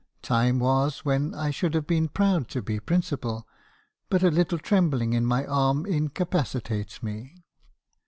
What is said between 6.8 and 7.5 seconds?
me.'